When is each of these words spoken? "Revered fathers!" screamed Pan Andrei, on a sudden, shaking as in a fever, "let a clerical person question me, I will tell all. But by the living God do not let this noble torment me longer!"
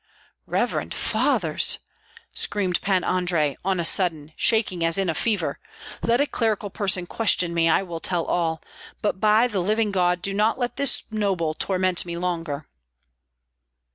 "Revered 0.47 0.95
fathers!" 0.95 1.77
screamed 2.31 2.81
Pan 2.81 3.03
Andrei, 3.03 3.55
on 3.63 3.79
a 3.79 3.85
sudden, 3.85 4.33
shaking 4.35 4.83
as 4.83 4.97
in 4.97 5.11
a 5.11 5.13
fever, 5.13 5.59
"let 6.01 6.19
a 6.19 6.25
clerical 6.25 6.71
person 6.71 7.05
question 7.05 7.53
me, 7.53 7.69
I 7.69 7.83
will 7.83 7.99
tell 7.99 8.25
all. 8.25 8.63
But 9.03 9.19
by 9.19 9.45
the 9.47 9.59
living 9.59 9.91
God 9.91 10.23
do 10.23 10.33
not 10.33 10.57
let 10.57 10.75
this 10.75 11.03
noble 11.11 11.53
torment 11.53 12.03
me 12.03 12.17
longer!" 12.17 12.67